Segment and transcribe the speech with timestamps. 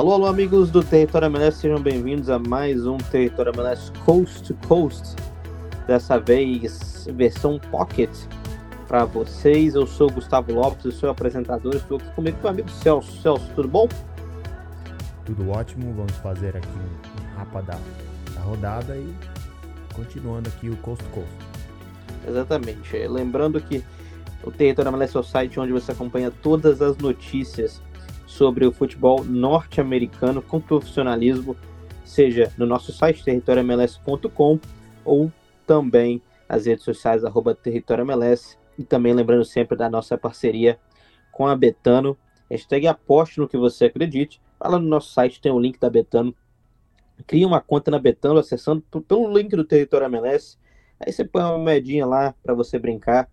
[0.00, 4.66] Alô, alô, amigos do Território MLS, sejam bem-vindos a mais um Território MLS Coast to
[4.66, 5.14] Coast.
[5.86, 8.08] Dessa vez, versão Pocket
[8.88, 9.74] para vocês.
[9.74, 11.76] Eu sou o Gustavo Lopes, eu sou o apresentador.
[11.76, 13.20] Estou aqui comigo com o amigo Celso.
[13.20, 13.86] Celso, tudo bom?
[15.26, 15.92] Tudo ótimo.
[15.92, 17.78] Vamos fazer aqui um rapa da,
[18.34, 19.14] da rodada e
[19.92, 21.30] continuando aqui o Coast to Coast.
[22.26, 22.96] Exatamente.
[23.06, 23.84] Lembrando que
[24.42, 27.82] o Território MLS é o site onde você acompanha todas as notícias
[28.40, 31.54] sobre o futebol norte-americano com profissionalismo,
[32.06, 34.58] seja no nosso site territoriomls.com
[35.04, 35.30] ou
[35.66, 40.80] também nas redes sociais arroba territoriomls e também lembrando sempre da nossa parceria
[41.30, 42.16] com a Betano.
[42.50, 44.40] Hashtag aposte no que você acredite.
[44.58, 46.34] Lá no nosso site tem o link da Betano.
[47.26, 50.56] Cria uma conta na Betano acessando pelo link do Território MLS.
[50.98, 53.28] Aí você põe uma moedinha lá para você brincar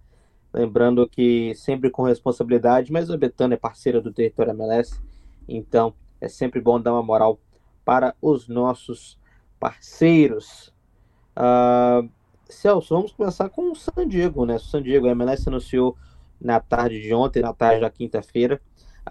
[0.53, 4.99] Lembrando que sempre com responsabilidade, mas a Betano é parceira do Território MLS,
[5.47, 7.39] então é sempre bom dar uma moral
[7.85, 9.19] para os nossos
[9.59, 10.73] parceiros.
[11.37, 12.09] Uh,
[12.49, 14.55] Celso, vamos começar com o San Diego, né?
[14.55, 15.97] O San Diego, a MLS anunciou
[16.39, 18.61] na tarde de ontem, na tarde da quinta-feira,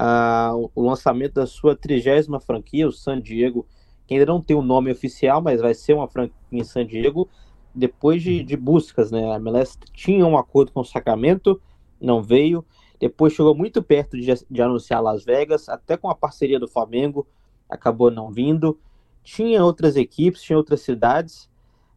[0.00, 3.66] uh, o lançamento da sua trigésima franquia, o San Diego,
[4.06, 6.86] que ainda não tem o um nome oficial, mas vai ser uma franquia em San
[6.86, 7.28] Diego,
[7.76, 9.32] depois de, de buscas, né?
[9.32, 11.60] A MLS tinha um acordo com o Sacramento,
[12.00, 12.64] não veio.
[12.98, 17.26] Depois chegou muito perto de, de anunciar Las Vegas, até com a parceria do Flamengo,
[17.68, 18.78] acabou não vindo.
[19.22, 21.50] Tinha outras equipes, tinha outras cidades,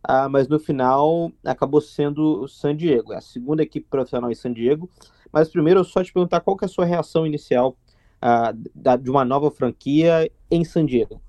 [0.04, 4.36] ah, mas no final acabou sendo o San Diego, é a segunda equipe profissional em
[4.36, 4.90] San Diego.
[5.32, 7.78] Mas primeiro, eu só te perguntar qual que é a sua reação inicial
[8.22, 11.22] ah, da, de uma nova franquia em San Diego.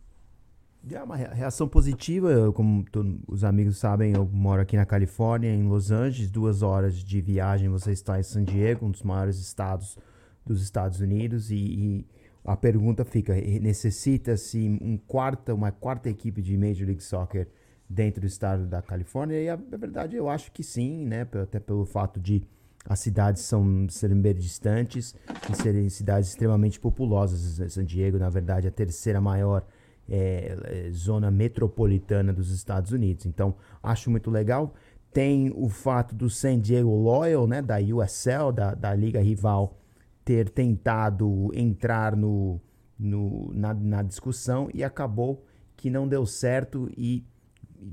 [0.89, 2.85] É uma reação positiva, como
[3.29, 7.69] os amigos sabem, eu moro aqui na Califórnia, em Los Angeles, duas horas de viagem
[7.69, 9.99] você está em San Diego, um dos maiores estados
[10.45, 12.07] dos Estados Unidos, e, e
[12.45, 17.47] a pergunta fica, necessita-se um quarta, uma quarta equipe de Major League Soccer
[17.87, 19.41] dentro do estado da Califórnia?
[19.41, 22.43] E a, a verdade eu acho que sim, né, até pelo fato de
[22.87, 25.15] as cidades são serem bem distantes
[25.51, 27.71] e serem cidades extremamente populosas.
[27.71, 29.63] San Diego, na verdade, é a terceira maior
[30.11, 33.27] é, é, zona metropolitana dos Estados Unidos.
[33.27, 34.75] Então, acho muito legal.
[35.13, 39.79] Tem o fato do San Diego Loyal, né, da USL, da, da liga rival,
[40.25, 42.61] ter tentado entrar no,
[42.99, 45.45] no, na, na discussão e acabou
[45.77, 47.25] que não deu certo e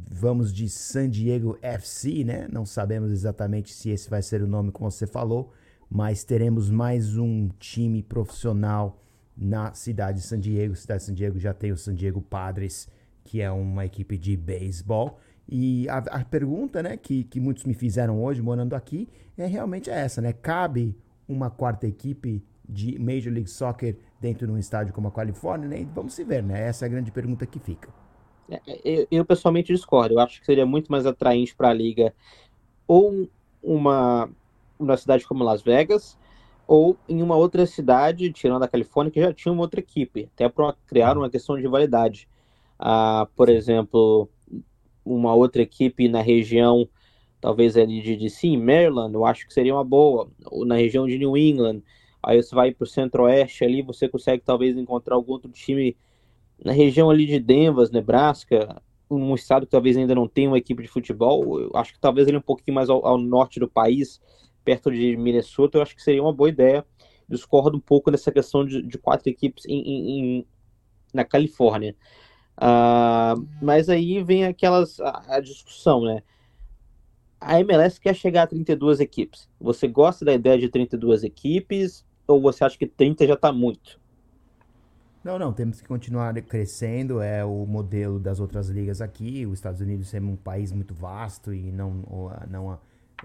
[0.10, 2.48] vamos de San Diego FC, né?
[2.52, 5.54] Não sabemos exatamente se esse vai ser o nome como você falou,
[5.90, 9.02] mas teremos mais um time profissional
[9.38, 10.76] na cidade de San Diego.
[10.76, 12.90] Cidade de San Diego já tem o San Diego Padres,
[13.24, 15.20] que é uma equipe de beisebol.
[15.48, 19.90] E a, a, pergunta né, que, que muitos me fizeram hoje, morando aqui, é realmente
[19.90, 20.34] essa, né?
[20.34, 25.68] Cabe uma quarta equipe de Major League Soccer dentro de um estádio como a Califórnia?
[25.68, 25.88] Né?
[25.94, 26.68] Vamos se ver, né?
[26.68, 27.90] Essa é a grande pergunta que fica.
[28.50, 30.16] É, eu, eu pessoalmente discordo.
[30.16, 32.14] Eu acho que seria muito mais atraente para a liga
[32.86, 33.30] ou
[33.62, 34.30] uma,
[34.80, 36.18] uma cidade como Las Vegas,
[36.68, 40.50] ou em uma outra cidade, tirando a Califórnia, que já tinha uma outra equipe, até
[40.50, 42.28] para criar uma questão de rivalidade.
[42.78, 44.30] Ah, por exemplo,
[45.06, 46.88] uma outra equipe na região,
[47.40, 51.18] talvez ali de DC, Maryland, eu acho que seria uma boa, ou na região de
[51.18, 51.82] New England,
[52.22, 55.96] aí você vai para o centro-oeste ali, você consegue talvez encontrar algum outro time
[56.64, 60.84] na região ali de Denver, Nebraska, um estado que talvez ainda não tenha uma equipe
[60.84, 64.20] de futebol, eu acho que talvez ele um pouquinho mais ao, ao norte do país,
[64.68, 66.86] perto de Minnesota, eu acho que seria uma boa ideia.
[67.30, 70.48] Discordo um pouco dessa questão de, de quatro equipes em, em, em,
[71.14, 71.96] na Califórnia.
[72.58, 76.22] Uh, mas aí vem aquelas a, a, discussão, né?
[77.40, 79.48] A MLS quer chegar a 32 equipes.
[79.58, 83.98] Você gosta da ideia de 32 equipes ou você acha que 30 já está muito?
[85.24, 87.22] Não, não, temos que continuar crescendo.
[87.22, 89.46] É o modelo das outras ligas aqui.
[89.46, 92.04] Os Estados Unidos é um país muito vasto e não,
[92.50, 92.78] não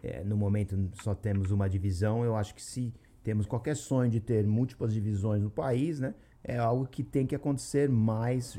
[0.03, 2.25] é, no momento só temos uma divisão.
[2.25, 6.59] Eu acho que se temos qualquer sonho de ter múltiplas divisões no país, né, é
[6.59, 8.59] algo que tem que acontecer mais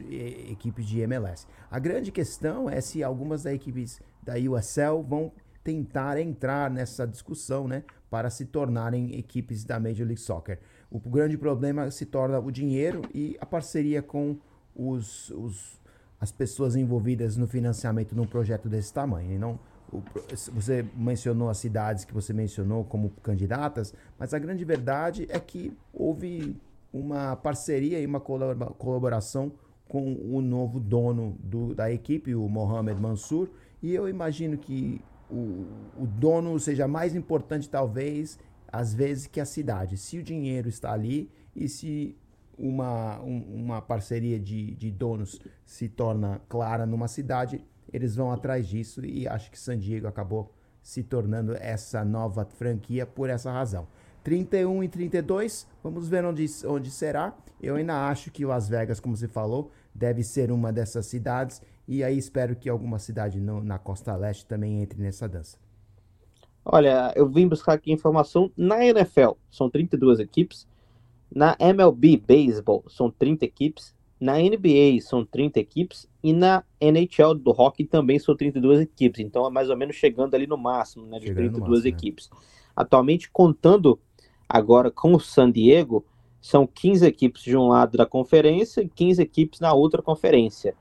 [0.50, 1.46] equipes de MLS.
[1.70, 5.34] A grande questão é se algumas das equipes da USL vão
[5.64, 10.60] tentar entrar nessa discussão, né, para se tornarem equipes da Major League Soccer.
[10.90, 14.38] O grande problema se torna o dinheiro e a parceria com
[14.76, 15.82] os, os
[16.24, 19.38] as pessoas envolvidas no financiamento de um projeto desse tamanho.
[19.38, 19.60] Não,
[20.52, 25.76] você mencionou as cidades que você mencionou como candidatas, mas a grande verdade é que
[25.94, 26.56] houve
[26.92, 29.52] uma parceria e uma colaboração
[29.88, 33.50] com o novo dono do, da equipe, o Mohamed Mansour,
[33.82, 35.66] e eu imagino que o,
[36.00, 38.40] o dono seja mais importante, talvez,
[38.72, 39.98] às vezes, que a cidade.
[39.98, 42.16] Se o dinheiro está ali e se
[42.58, 47.64] uma, um, uma parceria de, de donos se torna clara numa cidade,
[47.94, 50.52] eles vão atrás disso e acho que San Diego acabou
[50.82, 53.88] se tornando essa nova franquia por essa razão.
[54.24, 57.36] 31 e 32, vamos ver onde, onde será.
[57.62, 61.62] Eu ainda acho que Las Vegas, como você falou, deve ser uma dessas cidades.
[61.88, 65.58] E aí espero que alguma cidade no, na costa leste também entre nessa dança.
[66.66, 70.66] Olha, eu vim buscar aqui informação na NFL, são 32 equipes.
[71.34, 73.94] Na MLB Baseball, são 30 equipes.
[74.20, 76.08] Na NBA, são 30 equipes.
[76.24, 79.20] E na NHL do hockey também são 32 equipes.
[79.20, 81.20] Então é mais ou menos chegando ali no máximo, né?
[81.20, 81.90] De chegando 32 máximo, né?
[81.90, 82.30] equipes.
[82.30, 82.38] Né?
[82.76, 84.00] Atualmente, contando
[84.48, 86.06] agora com o San Diego,
[86.42, 90.76] são 15 equipes de um lado da conferência e 15 equipes na outra conferência.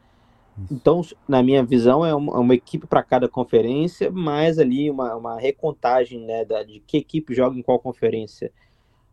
[0.58, 0.74] Isso.
[0.74, 5.38] Então, na minha visão, é uma, uma equipe para cada conferência, mais ali uma, uma
[5.38, 8.52] recontagem né, da, de que equipe joga em qual conferência.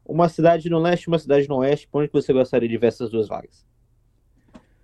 [0.06, 3.28] Uma cidade no leste, uma cidade no oeste, onde você gostaria de ver essas duas
[3.28, 3.66] vagas?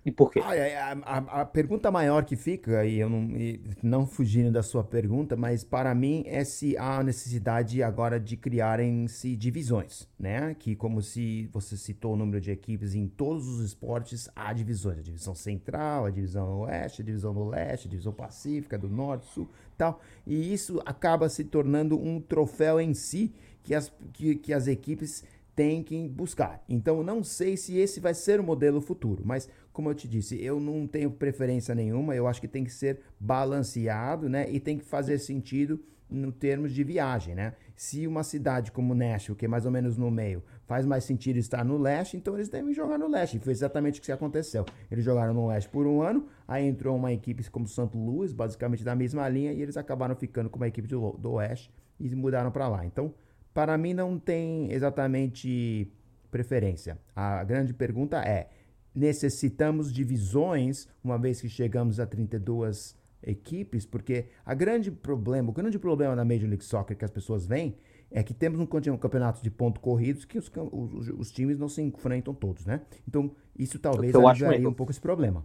[0.06, 0.38] E por quê?
[0.38, 4.84] a, a, a, pergunta maior que fica, e eu não, e não fugindo da sua
[4.84, 10.54] pergunta, mas para mim é se há necessidade agora de criarem-se divisões, né?
[10.54, 15.00] Que como se você citou o número de equipes em todos os esportes, há divisões.
[15.00, 19.26] A divisão central, a divisão oeste, a divisão do leste, a divisão pacífica, do norte,
[19.26, 20.00] sul, tal.
[20.24, 25.24] E isso acaba se tornando um troféu em si que as, que, que as equipes
[25.56, 26.62] têm que buscar.
[26.68, 30.42] Então, não sei se esse vai ser o modelo futuro, mas como eu te disse,
[30.42, 34.50] eu não tenho preferência nenhuma, eu acho que tem que ser balanceado, né?
[34.50, 35.78] E tem que fazer sentido
[36.08, 37.52] no termos de viagem, né?
[37.74, 41.36] Se uma cidade como Nashville, que é mais ou menos no meio, faz mais sentido
[41.36, 43.38] estar no leste, então eles devem jogar no leste.
[43.38, 44.64] Foi exatamente o que aconteceu.
[44.90, 48.82] Eles jogaram no leste por um ano, aí entrou uma equipe como Santo Luís, basicamente
[48.82, 51.70] da mesma linha, e eles acabaram ficando com uma equipe do, do oeste
[52.00, 52.86] e mudaram para lá.
[52.86, 53.12] Então,
[53.52, 55.92] para mim não tem exatamente
[56.30, 56.98] preferência.
[57.14, 58.48] A grande pergunta é:
[58.96, 65.78] necessitamos divisões, uma vez que chegamos a 32 equipes, porque a grande problema, o grande
[65.78, 67.76] problema da Major League Soccer que as pessoas veem
[68.10, 71.82] é que temos um, campeonato de pontos corridos que os, os, os, times não se
[71.82, 72.80] enfrentam todos, né?
[73.06, 75.44] Então, isso talvez aliviaria um pouco esse problema.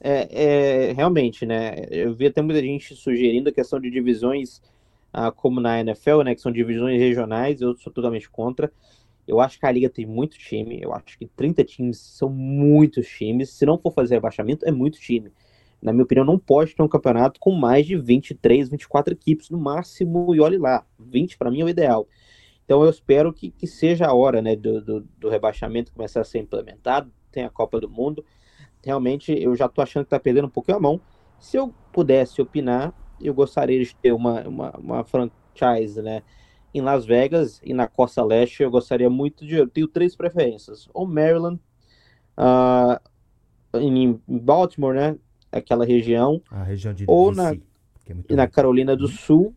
[0.00, 1.86] É, é, realmente, né?
[1.90, 4.60] Eu vi até muita gente sugerindo a questão de divisões
[5.12, 6.34] ah, como na NFL, né?
[6.34, 8.72] Que são divisões regionais, eu sou totalmente contra.
[9.26, 10.80] Eu acho que a liga tem muito time.
[10.80, 13.50] Eu acho que 30 times são muitos times.
[13.50, 15.32] Se não for fazer rebaixamento, é muito time.
[15.80, 19.58] Na minha opinião, não pode ter um campeonato com mais de 23, 24 equipes no
[19.58, 20.34] máximo.
[20.34, 22.06] E olhe lá, 20 para mim é o ideal.
[22.64, 26.24] Então eu espero que, que seja a hora né, do, do, do, rebaixamento começar a
[26.24, 27.10] ser implementado.
[27.32, 28.24] Tem a Copa do Mundo.
[28.84, 31.00] Realmente eu já estou achando que está perdendo um pouquinho a mão.
[31.40, 36.22] Se eu pudesse opinar, eu gostaria de ter uma, uma, uma franchise, né?
[36.72, 39.56] Em Las Vegas e na Costa Leste, eu gostaria muito de.
[39.56, 41.60] Eu tenho três preferências: ou Maryland,
[42.38, 45.16] uh, em Baltimore, né?
[45.50, 46.40] Aquela região.
[46.64, 47.52] Região de ou DC, na,
[48.28, 49.54] é na Carolina do Sul,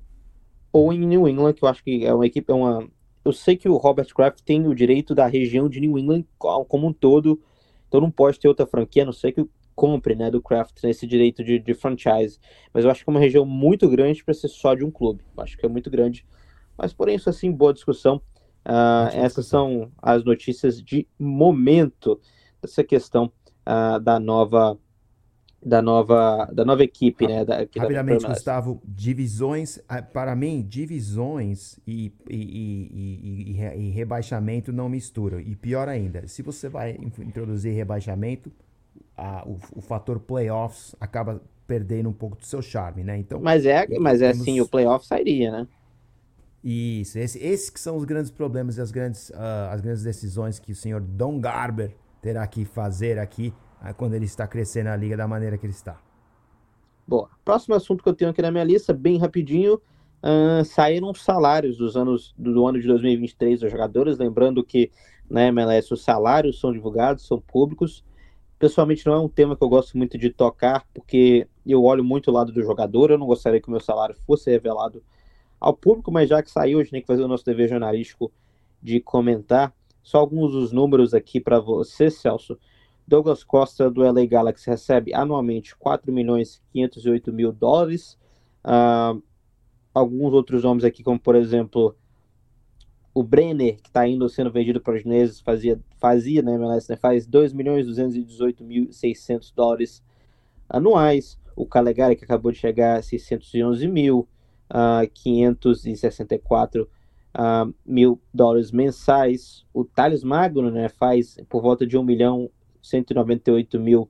[0.72, 2.52] ou em New England, que eu acho que é uma equipe.
[2.52, 2.88] É uma,
[3.24, 6.88] eu sei que o Robert Kraft tem o direito da região de New England como
[6.88, 7.42] um todo,
[7.88, 11.08] então não pode ter outra franquia, a não sei que compre, né, do Kraft esse
[11.08, 12.40] direito de, de franchise.
[12.74, 15.24] Mas eu acho que é uma região muito grande para ser só de um clube.
[15.36, 16.26] Eu acho que é muito grande.
[16.78, 18.22] Mas, porém, isso assim, boa discussão.
[18.66, 22.20] Uh, essas são as notícias de momento
[22.62, 23.32] dessa questão
[23.68, 24.78] uh, da nova
[25.66, 27.46] da nova da nova equipe, né?
[27.46, 35.40] Da, Rapidamente, Gustavo, divisões ah, para mim divisões e, e, e, e, rebaixamento não misturam.
[35.40, 38.52] E pior ainda, se você vai introduzir rebaixamento,
[39.16, 43.18] a, o, o fator playoffs acaba perdendo um pouco do seu charme, né?
[43.18, 45.68] Então, mas é, mas é assim, o playoff sairia, né?
[46.64, 50.60] Isso, esse, esses que são os grandes problemas e as grandes, uh, as grandes decisões
[50.60, 54.96] que o senhor Don Garber terá que fazer aqui uh, quando ele está crescendo a
[54.96, 56.00] liga da maneira que ele está.
[57.06, 57.30] Boa.
[57.44, 61.78] Próximo assunto que eu tenho aqui na minha lista, bem rapidinho, uh, saíram os salários
[61.78, 64.90] dos anos do ano de 2023 dos jogadores, lembrando que
[65.30, 68.06] na né, MLS os salários são divulgados, são públicos.
[68.58, 72.32] Pessoalmente não é um tema que eu gosto muito de tocar, porque eu olho muito
[72.32, 75.04] o lado do jogador, eu não gostaria que o meu salário fosse revelado
[75.64, 78.30] ao público, mas já que saiu, a gente tem que fazer o nosso dever jornalístico
[78.82, 79.74] de comentar.
[80.04, 82.60] Só alguns dos números aqui para você, Celso.
[83.08, 88.20] Douglas Costa, do LA Galaxy, recebe anualmente 4 milhões 508 mil dólares.
[88.66, 89.24] Uh,
[89.94, 91.96] alguns outros nomes aqui, como por exemplo
[93.14, 96.98] o Brenner, que está indo sendo vendido para os chineses, fazia, fazia né, MLS, né,
[96.98, 100.04] faz 2 milhões 218 mil 600 dólares
[100.68, 101.40] anuais.
[101.56, 104.28] O Calegari, que acabou de chegar, 611 mil
[104.74, 109.64] uh, 564 uh, mil dólares mensais.
[109.74, 112.50] O Thales Magno né, faz por volta de 1 milhão
[112.82, 114.10] 198 mil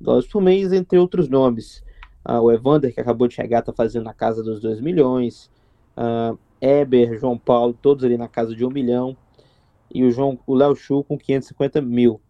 [0.00, 1.82] dólares por mês, entre outros nomes.
[2.28, 5.50] Uh, o Evander, que acabou de chegar, está fazendo na casa dos 2 milhões.
[5.96, 9.16] Uh, Eber, João Paulo, todos ali na casa de 1 milhão.
[9.92, 12.20] E o João, o Léo Chu com 550 mil.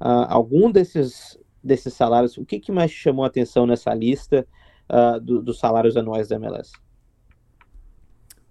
[0.00, 4.46] Uh, algum desses, desses salários, o que, que mais chamou a atenção nessa lista
[4.90, 6.72] uh, do, dos salários anuais da MLS?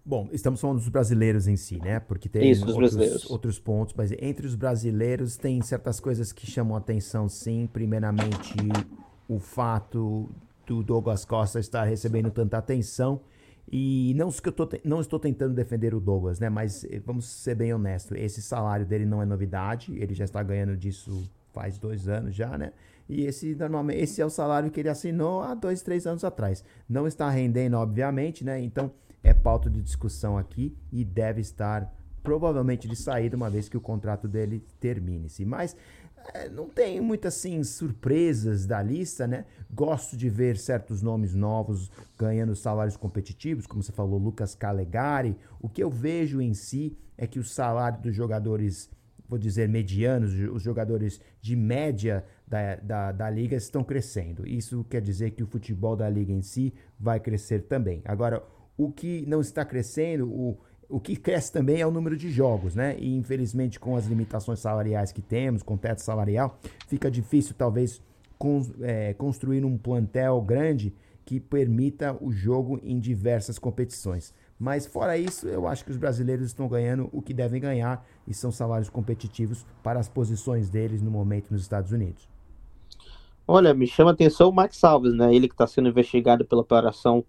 [0.05, 1.97] Bom, estamos falando dos brasileiros em si, né?
[1.99, 6.75] Porque tem Isso, outros, outros, pontos, mas entre os brasileiros tem certas coisas que chamam
[6.75, 7.69] a atenção, sim.
[7.71, 8.53] Primeiramente,
[9.29, 10.29] o fato
[10.65, 13.21] do Douglas Costa estar recebendo tanta atenção.
[13.71, 16.49] E não que eu tô, não estou tentando defender o Douglas, né?
[16.49, 20.43] Mas eh, vamos ser bem honestos, esse salário dele não é novidade, ele já está
[20.43, 22.73] ganhando disso faz dois anos já, né?
[23.07, 26.63] E esse normalmente esse é o salário que ele assinou há dois, três anos atrás.
[26.89, 28.59] Não está rendendo, obviamente, né?
[28.61, 28.91] Então
[29.23, 33.81] é pauta de discussão aqui e deve estar provavelmente de saída uma vez que o
[33.81, 35.45] contrato dele termine-se.
[35.45, 35.75] Mas
[36.33, 39.45] é, não tem muitas assim surpresas da lista, né?
[39.71, 45.35] Gosto de ver certos nomes novos ganhando salários competitivos, como você falou, Lucas Calegari.
[45.59, 48.89] O que eu vejo em si é que o salário dos jogadores,
[49.27, 54.47] vou dizer medianos, os jogadores de média da, da, da liga estão crescendo.
[54.47, 58.01] Isso quer dizer que o futebol da liga em si vai crescer também.
[58.05, 58.41] Agora,
[58.77, 60.57] o que não está crescendo, o,
[60.89, 62.95] o que cresce também é o número de jogos, né?
[62.99, 68.01] E infelizmente, com as limitações salariais que temos, com o teto salarial, fica difícil talvez
[68.37, 70.93] con é, construir um plantel grande
[71.25, 74.33] que permita o jogo em diversas competições.
[74.59, 78.33] Mas fora isso, eu acho que os brasileiros estão ganhando o que devem ganhar e
[78.33, 82.27] são salários competitivos para as posições deles no momento nos Estados Unidos.
[83.47, 85.33] Olha, me chama atenção o Max Alves, né?
[85.33, 87.25] Ele que está sendo investigado pela operação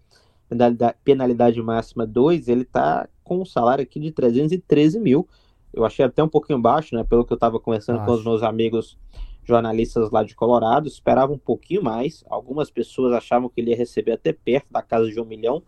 [0.48, 5.28] penalidade, penalidade máxima 2, ele está com um salário aqui de 313 mil.
[5.72, 7.02] Eu achei até um pouquinho baixo, né?
[7.02, 8.06] Pelo que eu estava conversando Acho.
[8.06, 8.96] com os meus amigos
[9.44, 12.24] jornalistas lá de Colorado, esperava um pouquinho mais.
[12.28, 15.62] Algumas pessoas achavam que ele ia receber até perto da casa de um milhão,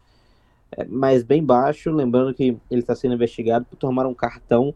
[0.72, 1.90] é, mas bem baixo.
[1.90, 4.74] Lembrando que ele está sendo investigado por tomar um cartão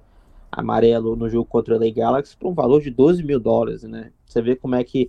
[0.51, 4.13] amarelo no jogo contra o LA Galaxy por um valor de 12 mil dólares, né?
[4.27, 5.09] Você vê como é que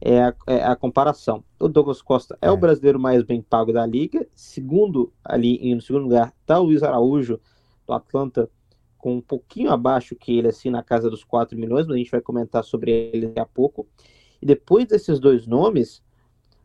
[0.00, 1.42] é a, é a, comparação.
[1.58, 4.26] O Douglas Costa é, é, o brasileiro mais bem pago da liga.
[4.34, 7.40] Segundo, ali no segundo lugar, está o Luiz Araújo,
[7.86, 8.50] do Atlanta,
[8.98, 12.10] com um pouquinho abaixo que ele, assim, na casa dos 4 milhões, mas a gente
[12.10, 13.86] vai comentar sobre ele daqui a pouco.
[14.40, 16.02] E depois desses dois nomes,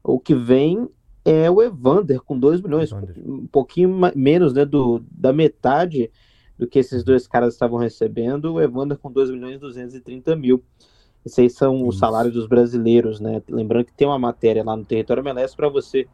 [0.03, 0.89] o que vem
[1.23, 3.15] é o Evander, com 2 milhões, Evander.
[3.17, 6.11] um pouquinho menos né, do, da metade
[6.57, 10.63] do que esses dois caras estavam recebendo, o Evander com 2 milhões e 230 mil.
[11.25, 11.87] Esses aí são Isso.
[11.87, 13.41] os salários dos brasileiros, né?
[13.49, 16.07] Lembrando que tem uma matéria lá no Território MLS para você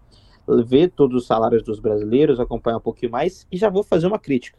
[0.66, 4.20] ver todos os salários dos brasileiros, acompanhar um pouquinho mais, e já vou fazer uma
[4.20, 4.58] crítica.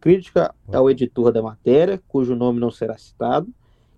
[0.00, 3.48] Crítica ao editor da matéria, cujo nome não será citado,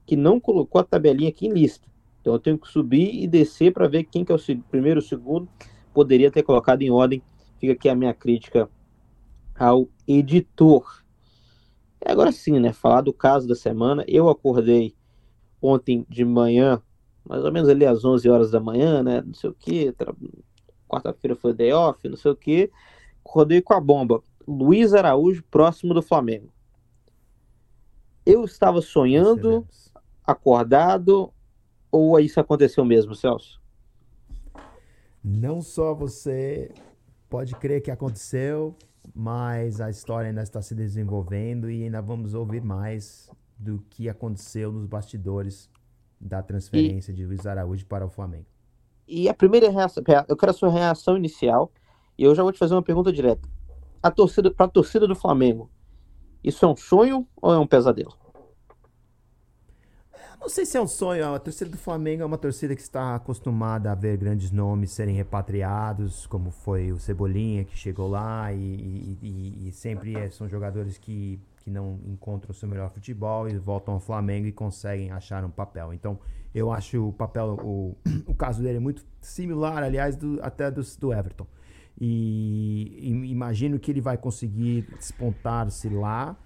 [0.06, 1.88] que não colocou a tabelinha aqui em lista.
[2.20, 4.38] Então eu tenho que subir e descer para ver quem que é o
[4.70, 5.48] primeiro, o segundo,
[5.92, 7.22] poderia ter colocado em ordem.
[7.58, 8.68] Fica aqui a minha crítica
[9.58, 11.04] ao editor.
[12.04, 12.72] E agora sim, né?
[12.72, 14.04] Falar do caso da semana.
[14.06, 14.94] Eu acordei
[15.60, 16.80] ontem de manhã,
[17.24, 19.20] mais ou menos ali às 11 horas da manhã, né?
[19.20, 19.94] Não sei o que.
[20.88, 22.70] Quarta-feira foi day off, não sei o que.
[23.24, 24.22] Acordei com a bomba.
[24.46, 26.50] Luiz Araújo próximo do Flamengo.
[28.24, 29.66] Eu estava sonhando,
[30.24, 31.32] acordado,
[31.90, 33.60] ou isso aconteceu mesmo, Celso?
[35.22, 36.72] Não só você
[37.28, 38.74] pode crer que aconteceu,
[39.18, 44.70] mas a história ainda está se desenvolvendo e ainda vamos ouvir mais do que aconteceu
[44.70, 45.68] nos bastidores
[46.20, 48.46] da transferência e, de Luiz Araújo para o Flamengo.
[49.08, 51.72] E a primeira reação, eu quero a sua reação inicial
[52.16, 53.48] e eu já vou te fazer uma pergunta direta.
[54.00, 55.68] A torcida para a torcida do Flamengo,
[56.44, 58.16] isso é um sonho ou é um pesadelo?
[60.40, 61.34] Não sei se é um sonho.
[61.34, 65.14] A torcida do Flamengo é uma torcida que está acostumada a ver grandes nomes serem
[65.14, 70.96] repatriados, como foi o Cebolinha que chegou lá, e, e, e sempre é, são jogadores
[70.96, 75.44] que, que não encontram o seu melhor futebol e voltam ao Flamengo e conseguem achar
[75.44, 75.92] um papel.
[75.92, 76.18] Então,
[76.54, 80.82] eu acho o papel, o, o caso dele é muito similar, aliás, do, até do,
[81.00, 81.46] do Everton.
[82.00, 86.36] E imagino que ele vai conseguir despontar-se lá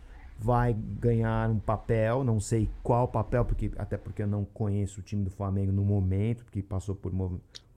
[0.42, 5.02] vai ganhar um papel, não sei qual papel, porque até porque eu não conheço o
[5.02, 7.12] time do Flamengo no momento, porque passou por,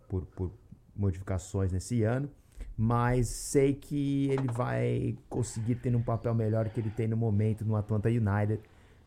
[0.10, 0.52] por, por
[0.96, 2.28] modificações nesse ano,
[2.76, 7.64] mas sei que ele vai conseguir ter um papel melhor que ele tem no momento
[7.64, 8.60] no Atlanta United.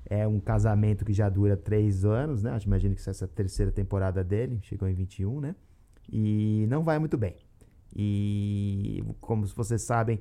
[0.09, 2.57] É um casamento que já dura três anos, né?
[2.65, 5.55] Imagino que essa é a terceira temporada dele, chegou em 21, né?
[6.11, 7.37] E não vai muito bem.
[7.95, 10.21] E como vocês sabem,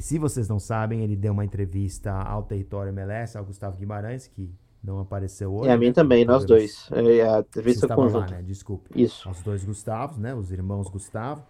[0.00, 4.50] Se vocês não sabem, ele deu uma entrevista ao Território MLS, ao Gustavo Guimarães, que
[4.82, 5.68] não apareceu hoje.
[5.68, 5.92] E a mim né?
[5.92, 6.88] também, nós dois.
[6.92, 8.34] É a entrevista estavam lá, conjunta.
[8.36, 8.42] né?
[8.42, 8.90] Desculpe.
[8.94, 9.28] Isso.
[9.28, 10.34] Os dois Gustavos, né?
[10.34, 11.42] Os irmãos Gustavo.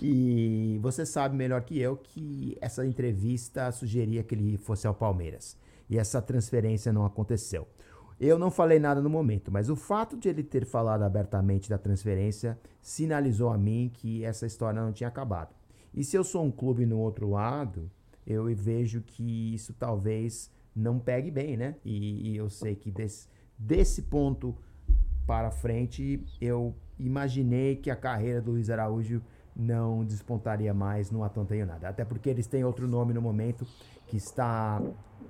[0.00, 5.56] E você sabe melhor que eu que essa entrevista sugeria que ele fosse ao Palmeiras.
[5.88, 7.66] E essa transferência não aconteceu.
[8.20, 11.76] Eu não falei nada no momento, mas o fato de ele ter falado abertamente da
[11.76, 15.52] transferência sinalizou a mim que essa história não tinha acabado.
[15.94, 17.90] E se eu sou um clube no outro lado,
[18.26, 21.76] eu vejo que isso talvez não pegue bem, né?
[21.84, 24.56] E, e eu sei que desse, desse ponto
[25.26, 29.22] para frente, eu imaginei que a carreira do Luiz Araújo
[29.54, 31.84] não despontaria mais no Atlanta United.
[31.84, 33.66] Até porque eles têm outro nome no momento
[34.06, 34.80] que está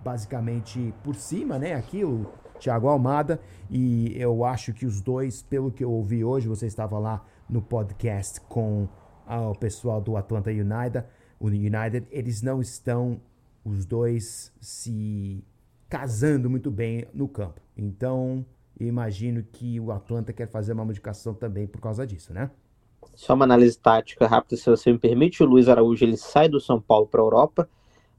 [0.03, 1.75] basicamente por cima, né?
[1.75, 2.27] Aqui, o
[2.59, 3.41] Thiago Almada.
[3.69, 7.61] E eu acho que os dois, pelo que eu ouvi hoje, você estava lá no
[7.61, 8.89] podcast com
[9.27, 11.05] ah, o pessoal do Atlanta United,
[11.41, 13.21] United, eles não estão
[13.65, 15.45] os dois se
[15.89, 17.61] casando muito bem no campo.
[17.77, 18.45] Então,
[18.79, 22.51] imagino que o Atlanta quer fazer uma modificação também por causa disso, né?
[23.15, 25.43] Só uma análise tática rápida, se você me permite.
[25.43, 27.69] O Luiz Araújo ele sai do São Paulo para a Europa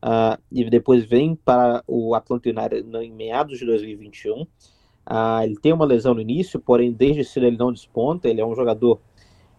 [0.03, 4.41] uh, e depois vem para o Atlanta United em meados de 2021.
[4.41, 4.47] Uh,
[5.43, 8.29] ele tem uma lesão no início, porém desde cedo ele não desponta.
[8.29, 8.99] Ele é um jogador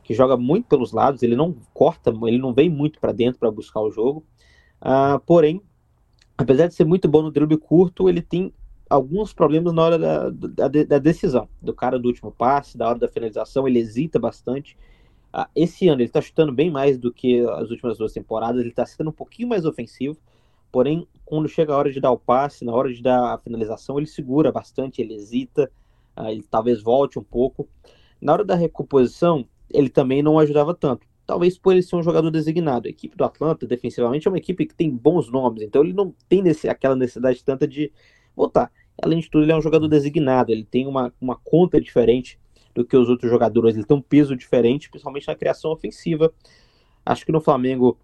[0.04, 3.50] que joga muito pelos lados, ele não corta, ele não vem muito para dentro para
[3.50, 4.24] buscar o jogo.
[4.80, 5.62] Uh, porém,
[6.36, 8.52] apesar de ser muito bom no drible curto, ele tem
[8.88, 12.98] alguns problemas na hora da, da, da, decisão, do cara do último passe, da hora
[12.98, 14.76] da finalização, ele hesita bastante.
[15.34, 18.68] Uh, esse ano ele está chutando bem mais do que as últimas duas temporadas, ele
[18.68, 20.18] está sendo um pouquinho mais ofensivo,
[20.70, 23.96] porém, quando chega a hora de dar o passe, na hora de dar a finalização,
[23.98, 25.70] ele segura bastante, ele hesita,
[26.14, 27.66] uh, ele talvez volte um pouco.
[28.20, 31.06] Na hora da recomposição, ele também não ajudava tanto.
[31.26, 32.86] Talvez por ele ser um jogador designado.
[32.86, 36.14] A equipe do Atlanta, defensivamente, é uma equipe que tem bons nomes, então ele não
[36.28, 37.92] tem nesse, aquela necessidade tanta de
[38.36, 38.70] voltar.
[39.02, 42.38] Além de tudo, ele é um jogador designado, ele tem uma, uma conta diferente
[42.74, 46.32] do que os outros jogadores, ele tem um peso diferente, principalmente na criação ofensiva.
[47.04, 47.98] Acho que no Flamengo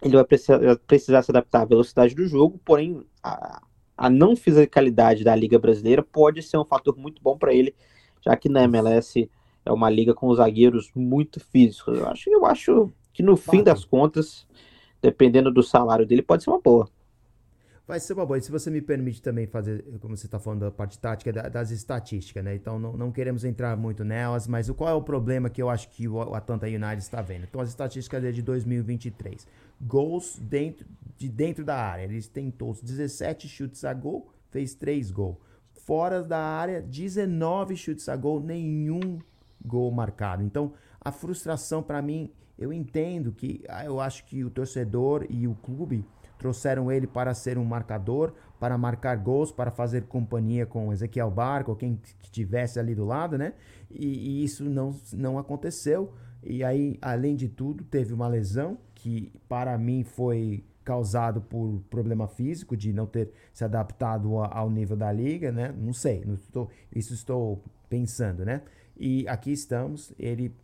[0.00, 3.62] ele vai precisar, precisar se adaptar à velocidade do jogo, porém a,
[3.96, 7.74] a não fisicalidade da Liga Brasileira pode ser um fator muito bom para ele,
[8.20, 9.28] já que na MLS
[9.64, 11.98] é uma liga com zagueiros muito físicos.
[11.98, 14.46] Eu acho, eu acho que no fim das contas,
[15.00, 16.88] dependendo do salário dele, pode ser uma boa.
[17.86, 18.38] Vai ser uma boa.
[18.38, 21.70] E se você me permite também fazer, como você está falando da parte tática, das
[21.70, 22.54] estatísticas, né?
[22.54, 25.68] Então não, não queremos entrar muito nelas, mas o, qual é o problema que eu
[25.68, 27.42] acho que o Atlanta United está vendo?
[27.42, 29.46] Então as estatísticas é de 2023.
[29.80, 30.86] Gols dentro,
[31.18, 32.04] de dentro da área.
[32.04, 35.36] Eles tentou 17 chutes a gol, fez 3 gols.
[35.74, 39.18] Fora da área, 19 chutes a gol, nenhum
[39.64, 40.42] gol marcado.
[40.42, 45.54] Então, a frustração para mim, eu entendo que eu acho que o torcedor e o
[45.54, 46.04] clube
[46.38, 51.76] trouxeram ele para ser um marcador, para marcar gols, para fazer companhia com Ezequiel Barco,
[51.76, 53.54] quem que tivesse ali do lado, né?
[53.90, 56.12] E, e, isso não, não aconteceu.
[56.42, 62.26] E aí, além de tudo, teve uma lesão que para mim foi causado por problema
[62.26, 65.72] físico de não ter se adaptado ao nível da liga, né?
[65.78, 68.62] Não sei, não estou, isso estou pensando, né?
[69.04, 70.54] E aqui estamos, ele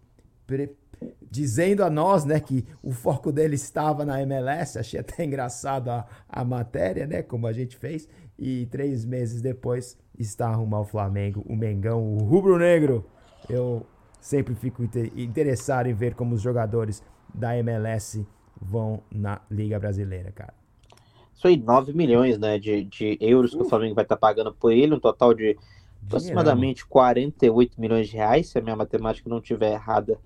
[1.28, 4.78] dizendo a nós, né, que o foco dele estava na MLS.
[4.78, 8.08] Achei até engraçado a, a matéria, né, como a gente fez.
[8.38, 13.04] E três meses depois está arrumando ao Flamengo, o Mengão, o rubro-negro.
[13.50, 13.84] Eu
[14.20, 14.84] sempre fico
[15.16, 17.02] interessado em ver como os jogadores
[17.34, 18.24] da MLS
[18.60, 20.54] vão na Liga Brasileira, cara.
[21.34, 24.54] Isso aí, 9 milhões né, de, de euros que o Flamengo vai estar tá pagando
[24.54, 25.58] por ele, um total de
[26.08, 30.18] aproximadamente 48 milhões de reais, se a minha matemática não estiver errada.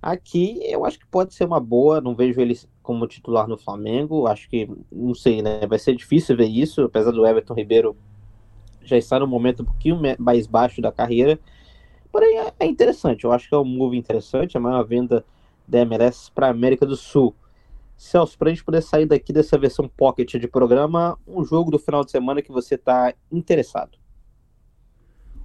[0.00, 4.28] Aqui eu acho que pode ser uma boa, não vejo ele como titular no Flamengo,
[4.28, 7.96] acho que, não sei, né, vai ser difícil ver isso, apesar do Everton Ribeiro
[8.82, 11.38] já estar no momento um pouquinho mais baixo da carreira,
[12.12, 15.24] porém é, é interessante, eu acho que é um move interessante, a maior venda
[15.66, 17.34] da MLS para América do Sul.
[17.96, 21.78] Celso, para a gente poder sair daqui dessa versão pocket de programa, um jogo do
[21.78, 23.98] final de semana que você está interessado.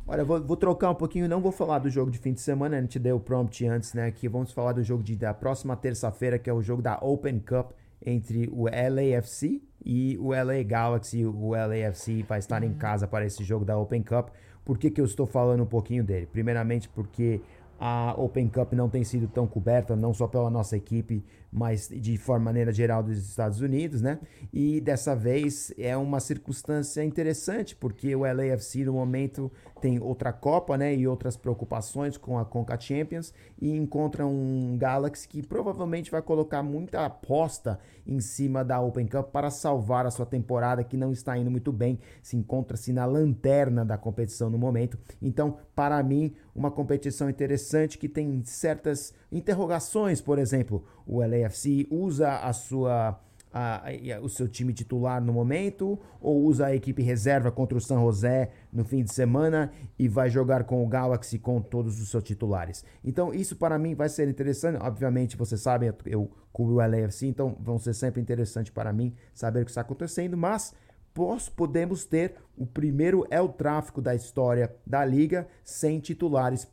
[0.06, 2.78] Olha, vou, vou, trocar um pouquinho, não vou falar do jogo de fim de semana,
[2.78, 4.12] a gente deu o prompt antes, né?
[4.12, 7.40] Que vamos falar do jogo de, da próxima terça-feira, que é o jogo da Open
[7.40, 7.72] Cup
[8.06, 11.26] entre o LAFC e o LA Galaxy.
[11.26, 14.28] O LAFC vai estar em casa para esse jogo da Open Cup.
[14.66, 16.26] Por que, que eu estou falando um pouquinho dele?
[16.26, 17.42] Primeiramente porque
[17.86, 22.18] a Open Cup não tem sido tão coberta, não só pela nossa equipe, mas de
[22.18, 24.20] forma maneira geral dos Estados Unidos, né?
[24.54, 30.78] E dessa vez é uma circunstância interessante, porque o LAFC no momento tem outra Copa,
[30.78, 30.96] né?
[30.96, 36.64] E outras preocupações com a Conca Champions e encontra um Galaxy que provavelmente vai colocar
[36.64, 41.38] muita aposta em cima da Open Cup para salvar a sua temporada que não está
[41.38, 44.98] indo muito bem, se encontra-se na lanterna da competição no momento.
[45.22, 52.38] Então, para mim, uma competição interessante que tem certas interrogações, por exemplo, o LAFC usa
[52.38, 53.20] a sua
[53.54, 57.82] a, a, o seu time titular no momento ou usa a equipe reserva contra o
[57.82, 62.10] San José no fim de semana e vai jogar com o Galaxy com todos os
[62.10, 62.84] seus titulares.
[63.04, 64.82] Então isso para mim vai ser interessante.
[64.82, 69.62] Obviamente vocês sabem eu cubro o LAFC, então vão ser sempre interessante para mim saber
[69.62, 70.74] o que está acontecendo, mas
[71.56, 76.68] podemos ter o primeiro El Tráfico da história da liga sem titulares.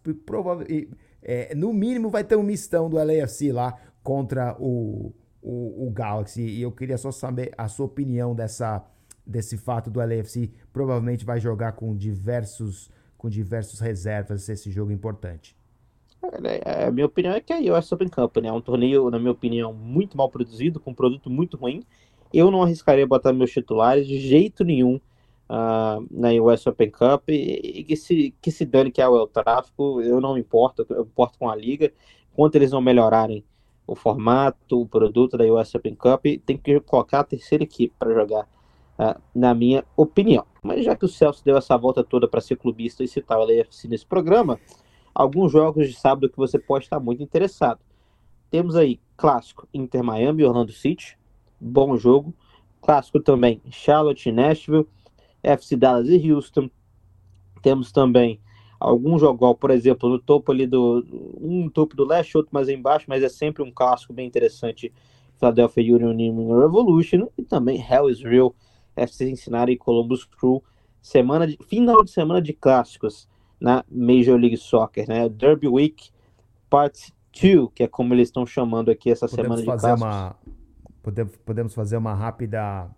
[1.23, 6.43] É, no mínimo vai ter um mistão do LAFC lá contra o, o, o, Galaxy.
[6.43, 8.85] E eu queria só saber a sua opinião dessa,
[9.27, 10.51] desse fato do LAFC.
[10.73, 15.57] Provavelmente vai jogar com diversos, com diversos reservas esse jogo importante.
[16.43, 19.19] É, a minha opinião é que a US Open Cup né, é um torneio, na
[19.19, 21.83] minha opinião, muito mal produzido, com um produto muito ruim.
[22.33, 25.01] Eu não arriscaria botar meus titulares de jeito nenhum
[25.51, 29.27] uh, na US Open Cup e, e, que, se, que se dane que é o
[29.27, 31.93] tráfico, eu não me importo, eu importo com a liga.
[32.35, 33.45] Quanto eles não melhorarem
[33.87, 38.15] o formato, o produto da US Open Cup, tem que colocar a terceira equipe para
[38.15, 38.49] jogar,
[38.99, 40.47] uh, na minha opinião.
[40.63, 43.45] Mas já que o Celso deu essa volta toda para ser clubista e citar o
[43.45, 44.61] LAFC nesse programa,
[45.13, 47.81] alguns jogos de sábado que você pode estar muito interessado.
[48.51, 51.19] Temos aí clássico Inter Miami e Orlando City,
[51.61, 52.35] bom jogo.
[52.81, 54.87] Clássico também Charlotte e Nashville,
[55.43, 56.71] FC Dallas e Houston.
[57.63, 58.41] Temos também
[58.79, 61.05] algum jogo, por exemplo, no topo ali do
[61.39, 64.93] um topo do leste, outro mais embaixo, mas é sempre um clássico bem interessante.
[65.39, 68.55] Philadelphia Union Revolution e também Hell is Real,
[68.97, 70.63] FC Cincinnati e Columbus Crew.
[71.01, 75.29] Semana de, final de semana de clássicos na Major League Soccer, né?
[75.29, 76.11] Derby Week
[76.69, 80.13] Part 2, que é como eles estão chamando aqui essa Podemos semana de fazer clássicos.
[80.13, 80.37] Uma,
[81.03, 82.91] podemos, fazer uma rápida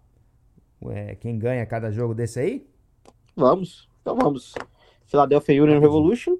[0.90, 2.66] é, quem ganha cada jogo desse aí?
[3.36, 4.54] Vamos, então vamos.
[5.06, 6.36] Philadelphia Union Revolution.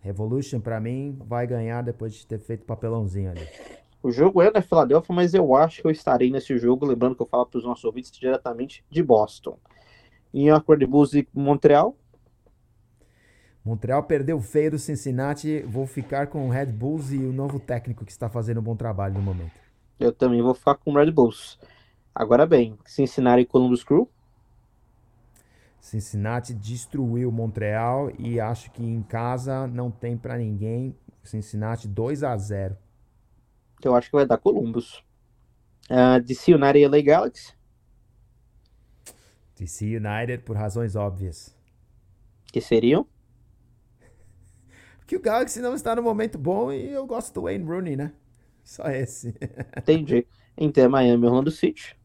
[0.00, 3.46] Revolution, para mim, vai ganhar depois de ter feito papelãozinho ali.
[4.02, 7.22] O jogo é da Philadelphia, mas eu acho que eu estarei nesse jogo, lembrando que
[7.22, 9.56] eu falo para os nossos ouvintes diretamente de Boston.
[10.34, 11.96] York Red Bulls e Montreal.
[13.64, 15.62] Montreal perdeu feio do Cincinnati.
[15.62, 18.74] Vou ficar com o Red Bulls e o novo técnico que está fazendo um bom
[18.74, 19.61] trabalho no momento.
[20.02, 21.56] Eu também vou ficar com o Red Bulls.
[22.12, 24.10] Agora bem, Cincinnati e Columbus Crew.
[25.80, 30.96] Cincinnati destruiu Montreal e acho que em casa não tem para ninguém.
[31.22, 32.76] Cincinnati 2 a 0.
[33.84, 35.04] Eu acho que vai dar Columbus.
[35.88, 37.54] Uh, DC United e LA Galaxy.
[39.54, 41.56] DC United por razões óbvias.
[42.46, 43.06] Que seriam?
[45.06, 48.12] Que o Galaxy não está no momento bom e eu gosto do Wayne Rooney, né?
[48.62, 49.34] Só esse.
[49.76, 50.26] Entendi.
[50.56, 51.96] Inter Miami Orlando City.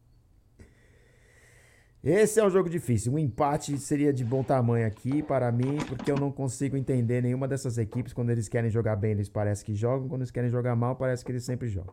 [2.02, 3.12] Esse é um jogo difícil.
[3.12, 7.48] Um empate seria de bom tamanho aqui para mim, porque eu não consigo entender nenhuma
[7.48, 8.12] dessas equipes.
[8.12, 10.08] Quando eles querem jogar bem, eles parecem que jogam.
[10.08, 11.92] Quando eles querem jogar mal, parece que eles sempre jogam.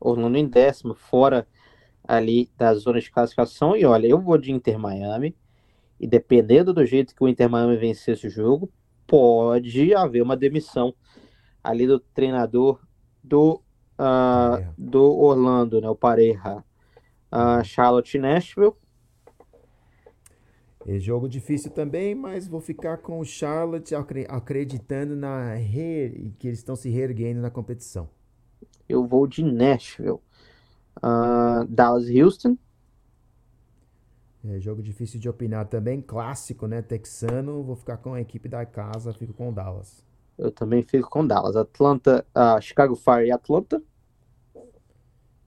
[0.00, 1.46] Orlando em décimo, fora
[2.06, 3.76] ali da zona de classificação.
[3.76, 5.36] E olha, eu vou de Inter Miami.
[5.98, 8.70] E dependendo do jeito que o Inter Miami vencer esse jogo,
[9.06, 10.94] pode haver uma demissão
[11.62, 12.80] ali do treinador
[13.22, 13.62] do,
[13.98, 15.88] uh, do Orlando, né?
[15.88, 16.64] O Pareja.
[17.32, 18.74] Uh, Charlotte Nashville
[20.86, 23.94] é jogo difícil também, mas vou ficar com o Charlotte
[24.28, 26.34] acreditando na re...
[26.38, 28.08] que eles estão se reerguendo na competição.
[28.86, 30.20] Eu vou de Nashville.
[30.98, 32.58] Uh, Dallas Houston.
[34.44, 36.82] É jogo difícil de opinar também, clássico, né?
[36.82, 37.62] Texano.
[37.62, 40.04] Vou ficar com a equipe da casa, fico com o Dallas.
[40.38, 41.56] Eu também fico com Dallas.
[41.56, 43.82] Atlanta, uh, Chicago Fire e Atlanta.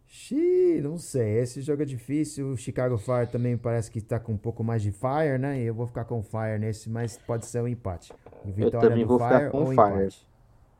[0.05, 1.39] Xiii, não sei.
[1.39, 2.51] Esse jogo é difícil.
[2.51, 5.61] O Chicago Fire também parece que está com um pouco mais de Fire, né?
[5.61, 8.13] E eu vou ficar com Fire nesse, mas pode ser um empate.
[8.45, 9.73] Vitória eu também vou Fire ficar com Fire.
[9.73, 10.27] Empate.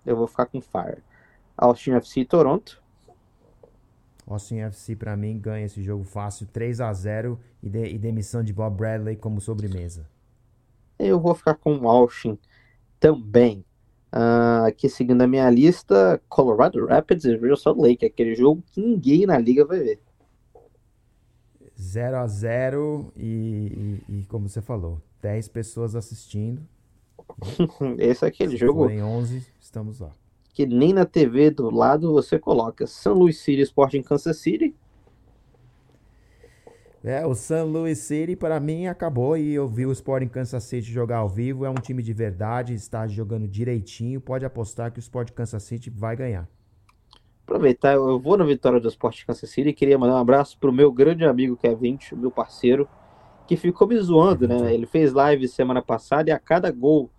[0.05, 1.03] Eu vou ficar com Fire.
[1.57, 2.81] Austin FC Toronto.
[4.25, 8.43] Austin FC para mim ganha esse jogo fácil, 3 a 0 e, de, e demissão
[8.43, 10.07] de Bob Bradley como sobremesa.
[10.99, 12.37] Eu vou ficar com o Austin
[12.99, 13.63] também.
[14.13, 18.81] Uh, aqui seguindo a minha lista, Colorado Rapids e Real Salt Lake, aquele jogo que
[18.81, 19.99] ninguém na liga vai ver.
[21.79, 26.61] 0 a 0 e, e, e, como você falou, 10 pessoas assistindo.
[27.99, 28.89] Esse é aquele jogo.
[28.89, 30.11] Em 11, estamos lá.
[30.53, 32.87] Que nem na TV do lado você coloca.
[32.87, 34.75] São Luís City Sporting Kansas City.
[37.03, 40.91] É, o San Luis City para mim acabou e eu vi o Sporting Kansas City
[40.91, 45.01] jogar ao vivo, é um time de verdade, está jogando direitinho, pode apostar que o
[45.01, 46.49] Sporting Kansas City vai ganhar.
[47.45, 50.73] Aproveitar, eu vou na vitória do Sporting Kansas City e queria mandar um abraço pro
[50.73, 52.89] meu grande amigo Kevin, meu parceiro,
[53.47, 54.73] que ficou me zoando, né?
[54.73, 57.09] Ele fez live semana passada e a cada gol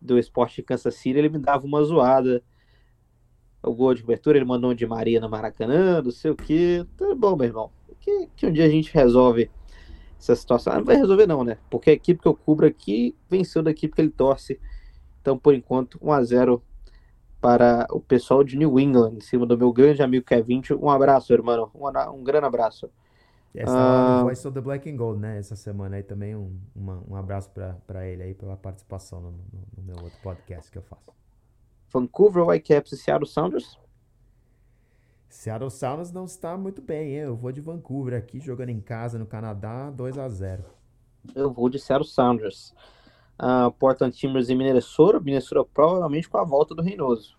[0.00, 2.42] do Sporting Kansas City ele me dava uma zoada.
[3.62, 6.86] O gol de cobertura ele mandou um de Maria no Maracanã, não sei o que.
[6.96, 9.50] Tá bom, meu irmão que, que um dia a gente resolve
[10.18, 10.74] essa situação.
[10.74, 11.58] Não vai resolver não, né?
[11.70, 14.60] Porque a equipe que eu cubro aqui venceu da equipe que ele torce.
[15.20, 16.62] Então, por enquanto, 1 a 0
[17.40, 20.62] para o pessoal de New England, em cima do meu grande amigo Kevin.
[20.78, 21.70] Um abraço, irmão.
[21.74, 22.90] Um, um grande abraço.
[23.54, 25.38] Essa uh, Voice of the Black and Gold, né?
[25.38, 27.50] Essa semana aí também um, uma, um abraço
[27.86, 29.38] para ele aí pela participação no, no,
[29.76, 31.12] no, meu outro podcast que eu faço.
[31.92, 33.76] Vancouver Whitecaps e Seattle Sounders.
[35.30, 37.20] Seattle Sounders não está muito bem, hein?
[37.20, 40.64] Eu vou de Vancouver aqui, jogando em casa no Canadá, 2 a 0
[41.36, 42.74] Eu vou de Seattle Sounders.
[43.40, 45.20] Uh, Portland Timbers e Minnesota.
[45.20, 47.36] Minnesota provavelmente com a volta do Reinoso.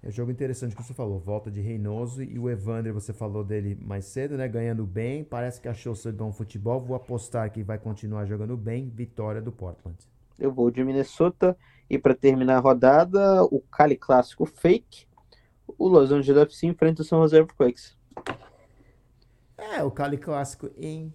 [0.00, 3.42] É um jogo interessante que você falou, volta de Reinoso e o Evander, você falou
[3.42, 4.46] dele mais cedo, né?
[4.46, 6.80] Ganhando bem, parece que achou seu bom futebol.
[6.80, 8.88] Vou apostar que vai continuar jogando bem.
[8.88, 9.98] Vitória do Portland.
[10.38, 11.58] Eu vou de Minnesota.
[11.90, 15.06] E para terminar a rodada, o Cali Clássico Fake
[15.78, 17.96] o Los Angeles FC enfrenta o São José Earthquakes.
[19.56, 21.12] É, o Cali Clássico em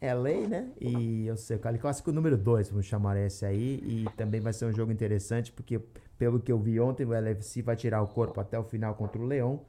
[0.00, 0.72] LA, né?
[0.80, 3.80] E eu sei, o Cali Clássico número 2, vamos chamar esse aí.
[3.82, 5.80] E também vai ser um jogo interessante, porque
[6.18, 9.20] pelo que eu vi ontem, o LFC vai tirar o corpo até o final contra
[9.20, 9.60] o Leão.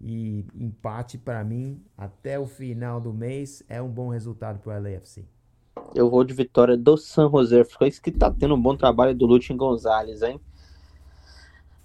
[0.00, 4.82] E empate, para mim, até o final do mês, é um bom resultado para o
[4.82, 5.24] LAFC.
[5.94, 9.26] Eu vou de vitória do San José Earthquakes, que tá tendo um bom trabalho do
[9.26, 10.40] Lutin Gonzalez, hein?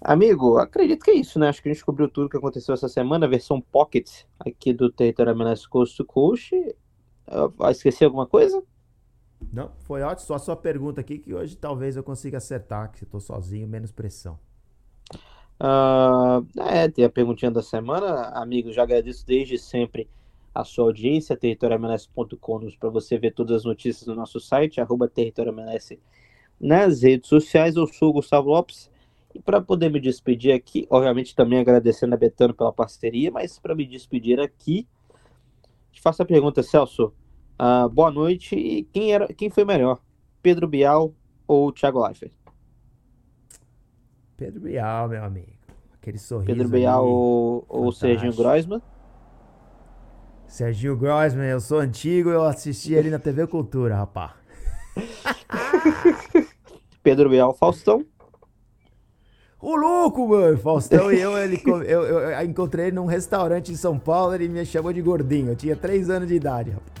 [0.00, 1.48] Amigo, acredito que é isso, né?
[1.48, 4.08] Acho que a gente cobriu tudo que aconteceu essa semana, a versão Pocket
[4.38, 6.54] aqui do Território MLS Coast to Coast.
[7.56, 8.62] Vai esquecer alguma coisa?
[9.52, 10.26] Não, foi ótimo.
[10.26, 13.90] Só a sua pergunta aqui que hoje talvez eu consiga acertar, que estou sozinho, menos
[13.90, 14.38] pressão.
[15.60, 18.28] Uh, é, tem a perguntinha da semana.
[18.34, 20.08] Amigo, já agradeço desde sempre
[20.54, 25.98] a sua audiência, territorialmls.com, para você ver todas as notícias no nosso site, arroba territorialmls
[26.60, 27.76] nas redes sociais.
[27.76, 28.90] Eu sou o Gustavo Lopes
[29.34, 33.74] e para poder me despedir aqui, obviamente também agradecendo a Betano pela parceria, mas para
[33.74, 34.86] me despedir aqui,
[35.92, 37.12] te faço a pergunta, Celso.
[37.60, 38.54] Uh, boa noite.
[38.54, 40.00] E quem, era, quem foi melhor?
[40.40, 41.12] Pedro Bial
[41.46, 42.32] ou Thiago Leifert?
[44.36, 45.52] Pedro Bial, meu amigo.
[46.00, 46.46] Aquele sorriso.
[46.46, 48.80] Pedro Bial ou, ou Serginho Groisman?
[50.46, 54.36] Serginho Groisman, eu sou antigo, eu assisti ele na TV Cultura, rapá.
[57.02, 58.06] Pedro Bial, Faustão?
[59.60, 60.56] O louco, mano.
[60.58, 64.48] Faustão e eu, ele, eu, eu, eu, encontrei ele num restaurante em São Paulo, ele
[64.48, 65.50] me chamou de gordinho.
[65.50, 66.98] Eu tinha 3 anos de idade, rapaz.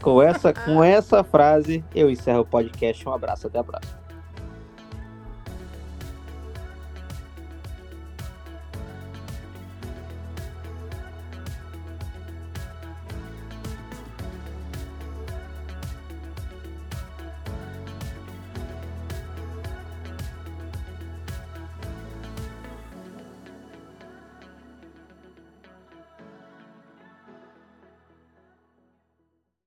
[0.00, 3.06] Com essa, com essa frase, eu encerro o podcast.
[3.08, 4.07] Um abraço, até a próxima.